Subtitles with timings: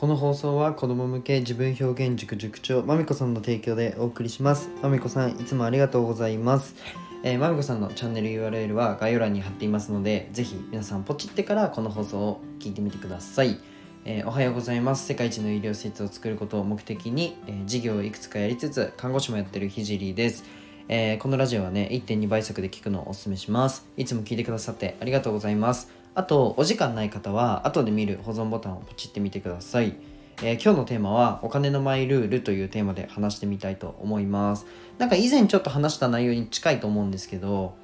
[0.00, 4.70] この放送は子供向け自分表現塾塾長まみこさんの提供でお送りします。
[4.80, 6.74] まみこさんいつもありがとうございます。
[7.22, 13.60] えー、まみこさんのチャンネル URL は概要欄に貼っていますのでぜひ皆さんポチってからこの放送を聞いてみてください、
[14.06, 15.04] えー、おはようございます。
[15.06, 20.44] 世界一の医療施設を作ることを目的に、えー、事業をいくつかやりつつ看護師もやってるひじりです。
[20.88, 23.86] えー、このラジオはね1.2倍速で聞くのをおすすめします。
[23.98, 25.99] いつも聞いてくださってありがとうございます。
[26.14, 29.94] あとお時間ない方は後で見る保存ボタンをポチってみてください。
[30.42, 34.66] えー、今日のテーマはお金のマイルールというテーマで話してみたいと思います。
[34.98, 37.74] なんか以前ちょっと話した内容に近いと思うんですけど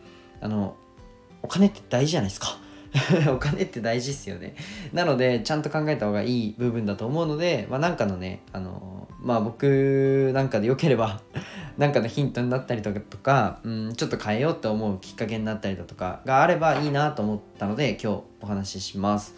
[0.41, 0.77] あの
[1.43, 2.59] お金って大事じゃないですか。
[3.31, 4.55] お金って大事っすよね。
[4.93, 11.21] なのでちゃんと考えた方がいい部分だと思うので、まあ、なんかのねあのまあ僕なんかでよければ
[11.79, 19.35] なんかのヒントになったりとか、うん、ちょっと変えようって思うきっかけになったりだとかがあればいいなと思ったので今日お話しします。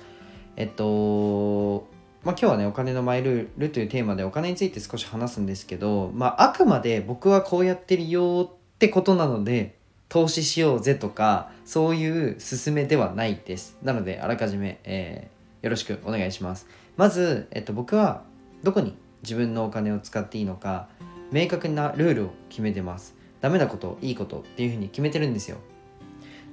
[0.56, 1.86] えっと
[2.24, 9.76] まあ、今日はねお金のマイルールというテーマでお金について少し話すんですけど、まあ、あくまで僕はこうやってるよってことなので
[10.08, 13.76] 投資しようぜとかそういう勧めではないです。
[13.82, 16.66] なのであらかじめ、えー、よろしくお願いします。
[16.96, 18.22] まず、えっと、僕は
[18.62, 20.88] どこに自分のお金を使っていいのか
[21.30, 23.14] 明確なルールを決めてます。
[23.40, 25.58] ダメなこといいことっていうふうに決めてるんですよ。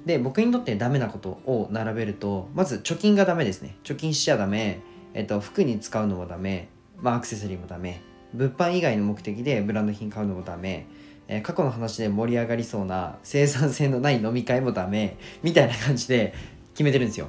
[0.04, 3.76] で僕にとってダメなことを並べるとまず貯金がダメですね。
[3.82, 4.80] 貯金しちゃダメ。
[5.14, 6.68] えっと、服に使うのもダメ、
[7.00, 8.02] まあ、アクセサリーもダメ。
[8.34, 10.86] 物販以外の目的でブランド品買うのもダメ、
[11.26, 15.16] えー、過去の話で盛り上がりそうな生産性のない飲み会もダメ。
[15.42, 16.34] みたいな感じで
[16.74, 17.28] 決めてるんですよ、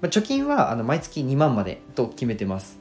[0.00, 2.80] まあ、貯金はあの毎月2万までと決めてます。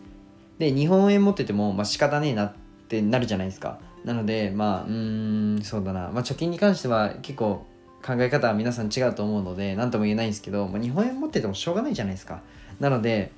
[0.58, 2.54] で日本円持ってても、まあ、仕方ねえなっ
[2.88, 3.80] てなるじゃないですか。
[4.06, 7.66] なのでまあうんそうだな、まあ、貯金に関しては結構
[8.06, 12.42] 考え方は皆さん違うと思うので何とも言えないんですけど、まあ、日本円持っててもしょうがないじゃないですか。
[12.80, 13.32] なので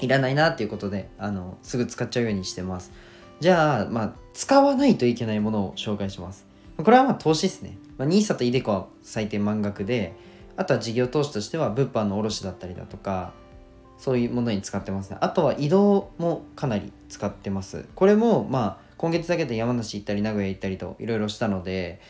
[0.00, 2.92] いらないなっていうことであのすぐ使っちゃうようにしてます。
[3.40, 6.44] じゃあまあ使わないといけないものを紹介します。
[6.76, 10.14] これはまあ投資ですね、まあ、NISA と iDeCo は最低満額で
[10.58, 13.32] あとは事業投資としては物販の卸だったりだとか
[13.98, 15.16] そういうものに使ってますね。
[15.20, 17.86] あとは移動もかなり使ってます。
[17.94, 22.00] これもまあ今月だけで山梨行ったり名古屋行ったりといろいろしたので、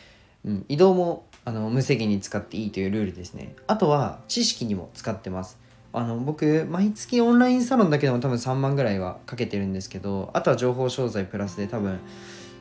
[0.45, 3.55] うん、移動もあの無制限に使っていいというルールですね。
[3.67, 5.59] あとは知識にも使ってます。
[5.93, 11.99] あの僕毎月オンラインサロンだけでも多分3万ぐらいはかけてるんですけどあとは情報商材プラスで多分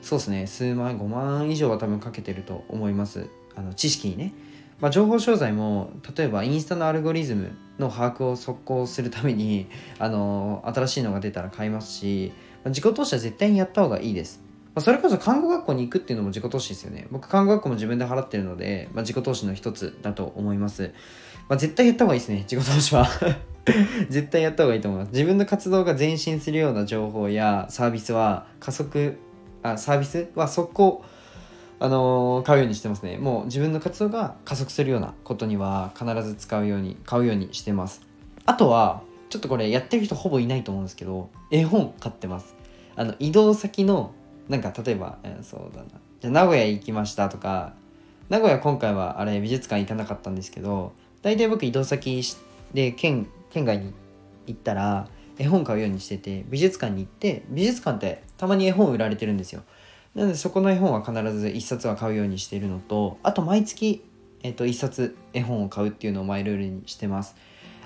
[0.00, 3.28] そうですね数万5万以上は多分かけてると思います。
[3.56, 4.32] あの知識にね、
[4.80, 9.66] まあ、情報商材も例えばインスタのアルゴリズムの把握を速攻するために
[9.98, 12.32] あの新しいのが出たら買いますし、
[12.68, 14.46] 自己投資は絶対にやった方がいいです
[14.76, 17.06] まそれこそ看護学校に行くっていうのも自己投資ですよね。
[17.10, 20.92] 僕、看護学校も自分で払ってるので、まあ、自己投資の一つだと思います。
[21.48, 23.08] まあ、絶対やった方がいいですね、自己投資は
[24.10, 25.12] 絶対やった方がいいと思います。
[25.12, 29.16] 自分の活動が前進するような情報やサービスは加速、
[29.62, 31.02] あサービスは速攻、
[31.80, 33.16] あのー、買うようにしてますね。
[33.16, 38.02] もう自分の活動が加速するようなことには必ず使うように、買うようにしてます。
[38.44, 39.00] あとは、
[39.30, 42.55] ちょっとこれやってる人ほぼいないと思うんですけど、絵本買ってます。
[42.96, 44.12] あの、移動先の、
[44.48, 45.88] なんか例えば、えー、そうだな。
[46.20, 47.74] じゃ名古屋行きましたとか、
[48.28, 50.92] 名古屋今回はあれ美術館行かなかったんですけど、
[51.22, 52.22] 大体僕移動先
[52.72, 53.92] で県県外に
[54.46, 55.08] 行ったら
[55.38, 59.62] 絵本買うようにしてて美術館に行って美術館ってたまに絵本売られてるんですよ
[60.14, 64.04] なのでそこの絵本は必ず1冊は買うようにしているのとあと毎月、
[64.42, 67.36] えっと、1冊絵本を買うっていうのをマイルールにしてます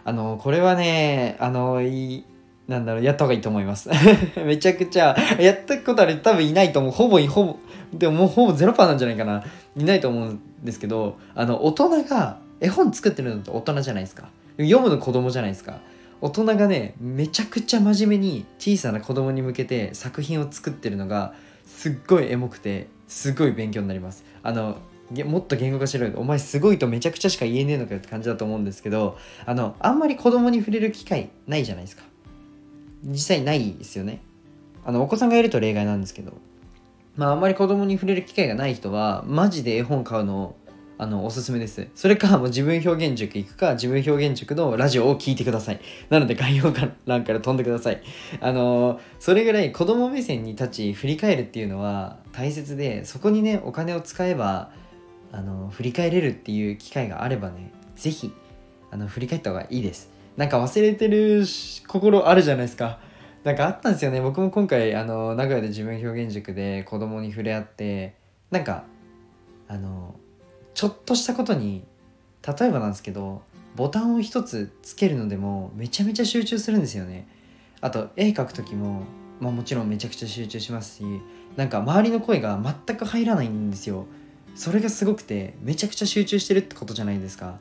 [0.04, 2.24] あのこれはねあのい
[2.70, 3.90] なんだろうやった方がいいと思います。
[4.46, 6.92] めちゃくちゃやったことある多分いないと思う。
[6.92, 7.56] ほぼほぼ
[7.92, 9.42] でももうほぼ0%なんじゃないかな。
[9.76, 14.28] いないと思うんですけどあの大人が絵本作ってるのって大人じゃないですか。
[14.56, 15.80] 読むの子供じゃないですか。
[16.20, 21.34] 大人がねめちゃくちゃ真面目に小さな子供に向けて作品を作ってるのが
[21.66, 24.24] すっごいエモくてすごい勉強になります。
[24.44, 24.76] あの
[25.24, 32.04] もっと言語化しろよお前すごいとめちゃくちゃしか言えねえのかよって感じだと思うんですけどあのあんまり子供に触れる機会ないじゃないですか。
[33.02, 34.20] 実際ないですよね。
[34.84, 36.32] あのお子さんがいると例外なんですけど。
[37.16, 40.54] まああんまり子供に触れる機会がない人はマジで絵本買うの
[40.96, 41.88] あのおすすめです。
[41.94, 45.80] それかもう自分表現塾行くか自分表現塾のラジオを聞いてください。
[46.10, 46.70] なので概要
[47.06, 48.02] 欄から飛んでください。
[48.38, 54.72] あのそれぐらい子供目線に立ち振り返るっていうのは大切でそこにねお金を使えば
[55.32, 58.30] あの振り返れるっていう機会があればね是非
[58.90, 60.10] あの振り返った方がいいです。
[60.40, 61.44] なんか忘れてる
[61.86, 62.98] 心あるじゃないですか。
[63.44, 64.22] なんかあったんですよね。
[64.22, 68.14] 僕も今回あの名古屋で自分表現塾で子供に触れ合って
[68.50, 68.84] なんか
[69.68, 70.14] あの
[70.72, 71.84] ちょっとしたことに
[72.58, 73.42] 例えばなんですけど
[73.76, 77.28] ボタンを一つつけるのでもめちゃめちゃ集中するんですよね。
[77.82, 79.02] あと絵描く時も、
[79.40, 81.04] まあ、もちろんめちゃくちゃ集中しますし
[81.54, 84.06] なんか周りの声が全く入らないんですよ。
[84.54, 87.58] それがすごくてめちゃくちゃ集中してるってことじゃないですか。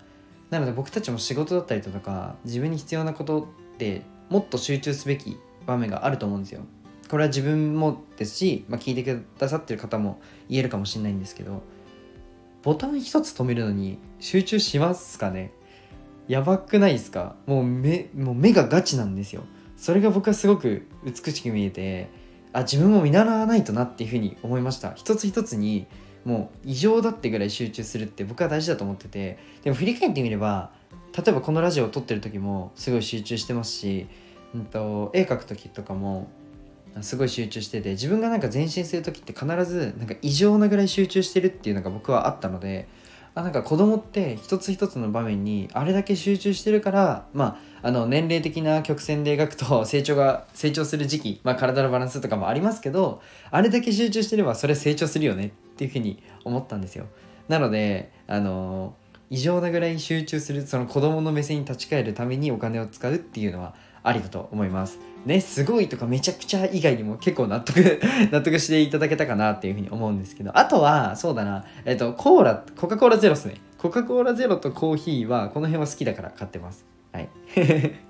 [0.49, 3.41] なので僕たちも仕事だったりとか自分に必要なこと
[3.73, 6.61] ってもっと集中すべき場面があると思うんですよ。
[7.07, 11.63] これは自分もですし、まあ、聞いてくださってる方も言えるかもしれないんですけど
[12.61, 15.51] ボタン一つ止めるのに集中しますかね？
[16.27, 17.35] やばくないですか？
[17.47, 19.43] もう目もう目がガチなんですよ。
[19.77, 22.09] それが僕はすごく美しく見えて
[22.53, 24.93] あ自分も見習わないとなっていうふうに思いました。
[24.93, 25.87] 一つ一つに
[26.25, 30.71] もう異常だってぐらい集中するって僕は大事だと思っててでも振り返ってみれば
[31.15, 34.07] 例えばこのラジオを撮ってる時もすごい集中してますし、
[34.53, 36.29] うんと、絵描く時とかも
[37.01, 42.87] すごい集中してて自分がなんか前進する時って必ずなんか異常なぐらい集中してるっていうのが僕はあったので
[43.39, 57.05] あなんか子供って一つ一つの場面にあれだけ集中してるからまああの年齢的な曲線で描くと 成長が成長する時期、まあ、体のバランスとかもありますけどあれだけ集中してればそれ成長するよねっていうふうに思ったんですよ
[57.47, 58.93] なのであの
[59.29, 64.99] 異常なぐらい集中するその子供の目線に立ち返るためにお金を使うっていうのはありだと思います。
[65.25, 67.99] ね、すごいとかめちゃくちゃ以外にも結構納得
[68.31, 73.55] 納得していただけたかなっていうふうに思うんですけど、あとは、そうだな、えっ、と、コーラ、コカ・コーラゼロっすね。
[73.77, 76.85] コカ・コーラゼロとコーヒーは、この辺は好きだから買ってます。
[77.11, 77.29] はい。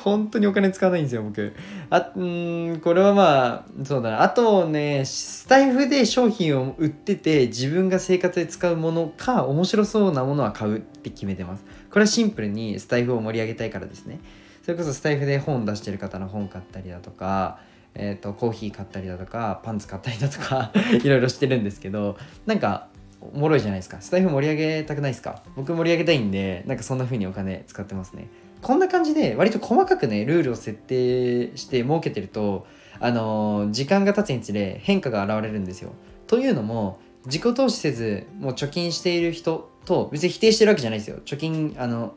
[0.00, 1.52] 本当にお金使わないんですよ、僕。
[1.90, 4.22] あ、うん、これはまあ、そうだな。
[4.22, 11.64] あとね、スタイフで商品を売ってて、自分が生活で使うものか、面白そうなものは買うって決めてます。
[11.90, 14.20] これはシンプルにスタイフを盛り上げたいからですね。
[14.66, 17.60] それこそスタイフで本出してる方の本買ったりだとか、
[17.94, 20.72] えーと、コーヒー買ったりだとかパンツ買ったりだとか
[21.04, 22.16] いろいろしてるんですけど
[22.46, 22.88] なんか
[23.20, 24.00] おもろいじゃないですか。
[24.00, 25.40] スタイフ盛り上げたくないですか？
[25.54, 28.26] 僕盛り上げたいんでなんかそんな風にお金使ってますね。
[28.60, 32.66] こんな感じで割と細かくねルールを設定して設けてると
[32.98, 35.92] あのー、時間が経つにつれ変化が現れるんですよ。
[36.26, 41.18] というのも自己投資せずもう貯金している人と別に否定してるわけじゃないですよ。
[41.24, 42.14] 貯金あの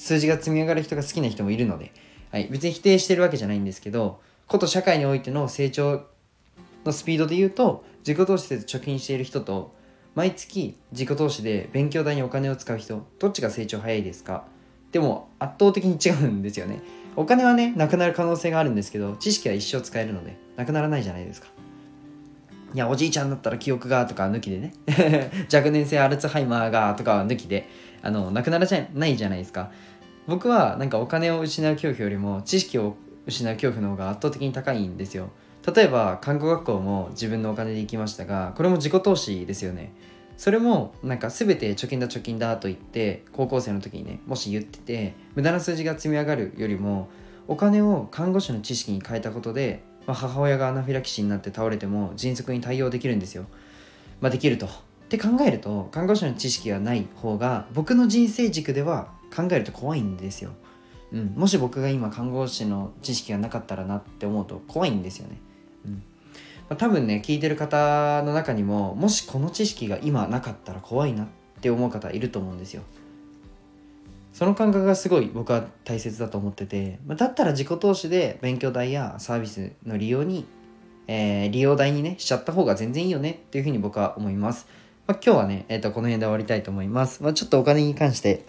[0.00, 1.92] 数字が積み上がる人が好きな人もいるので、
[2.32, 6.06] はい、別に否定してるわけじゃないんですけどこと社会においての成長
[6.86, 9.74] のスピードで言うと自己投資で貯金している人と
[10.14, 14.44] 毎月自己投資で勉強代にお金を使う人どっちが成長早いですか？
[14.90, 16.80] でも圧倒的に違うんですよね。
[17.14, 21.48] お金はねなくなる可能性があるんですけど知識は一生使えるのでなくならないじゃないですか。
[22.72, 24.72] いやおじいちゃんだったら記憶がとか抜きでね。
[25.52, 27.68] 若年性アルツハイマーがとか抜きで。
[28.02, 29.70] あのなくならじゃないじゃないですか。
[30.26, 35.30] 僕はなんかお金を失う恐怖よりも知識を失う恐怖の方が圧倒的に高いんですよ。
[35.74, 39.92] 例えば看護学校も自分のお金で行きましたがこれも自己投資ですよね。
[40.36, 47.10] それもなんか全て貯金だ貯金だと言って高校生の時にねもし言ってて無駄な数字が積み上がるよりも
[47.46, 53.44] お金を看護師の知識に変えたことで、まあ、母親がアナフィラキシーになって倒れても迅速に対応できるんですよ、
[54.22, 54.66] まあ、できると。
[55.10, 60.52] って考えると看護師の知識がない方が僕の人生軸では考えると怖いんですよ、
[61.12, 65.40] うん、もし僕が今看護師の知識がなかったらなって思うと怖いんですよね、
[65.84, 65.92] うん。
[65.94, 66.00] ま
[66.70, 71.26] あ、多分ね聞いてる方の中にももしこの知識が今なかったら怖いなっ
[71.60, 72.82] て思う方いると思うんですよ。
[74.32, 80.46] その感覚がすごい僕は大切だと思ってて、まあ、だったら自己投資で勉強代やサービスの利用に、
[81.08, 84.68] えー、利用代にねしちゃった方が全然いいよねっていうふうに僕は思います。
[85.10, 87.20] まあ、今日はね、えー、とこの辺で終わりたいと思います。
[87.24, 88.44] まあ、ちょっとお金に関して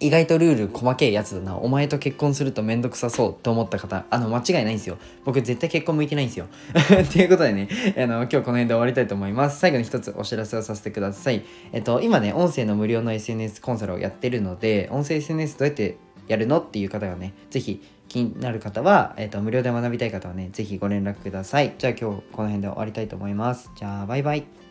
[0.00, 1.54] 意外とルール細けえやつだな。
[1.58, 4.96] お前と結婚するとめんどくさそうと思った方、あの、間違いないんですよ。
[5.26, 6.46] 僕絶対結婚向いてないんですよ。
[7.12, 7.68] ということでね、
[7.98, 9.60] あの、今日この辺で終わりたいと思います。
[9.60, 11.42] 最後に一つお知らせをさせてください。
[11.74, 21.74] えっと、今ね、音声の無料の SNS コンサルをやってるので、音声 SNS どうやってやるのっていう方がね、ぜひ気になる方は、えっと、無料で学びたい方はね、ぜひご連絡ください。
[21.76, 23.70] じゃあ今日この辺で終わりたいと思います。
[23.76, 24.61] じゃあ、バイバイ。